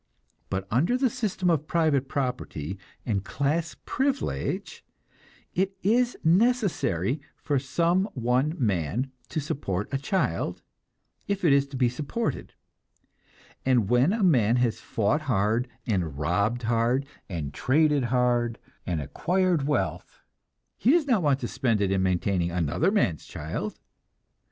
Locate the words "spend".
21.47-21.79